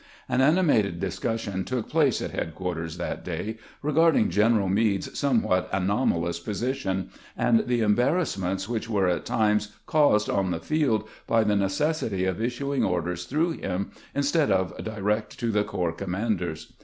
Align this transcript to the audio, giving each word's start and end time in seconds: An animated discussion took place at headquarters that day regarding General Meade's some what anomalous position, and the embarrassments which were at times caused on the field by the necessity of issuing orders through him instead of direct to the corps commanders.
An 0.27 0.41
animated 0.41 0.99
discussion 0.99 1.63
took 1.63 1.87
place 1.87 2.23
at 2.23 2.31
headquarters 2.31 2.97
that 2.97 3.23
day 3.23 3.59
regarding 3.83 4.31
General 4.31 4.67
Meade's 4.67 5.15
some 5.15 5.43
what 5.43 5.69
anomalous 5.71 6.39
position, 6.39 7.11
and 7.37 7.67
the 7.67 7.81
embarrassments 7.81 8.67
which 8.67 8.89
were 8.89 9.05
at 9.07 9.27
times 9.27 9.75
caused 9.85 10.27
on 10.27 10.49
the 10.49 10.59
field 10.59 11.07
by 11.27 11.43
the 11.43 11.55
necessity 11.55 12.25
of 12.25 12.41
issuing 12.41 12.83
orders 12.83 13.25
through 13.25 13.51
him 13.51 13.91
instead 14.15 14.49
of 14.49 14.75
direct 14.83 15.37
to 15.39 15.51
the 15.51 15.63
corps 15.63 15.93
commanders. 15.93 16.73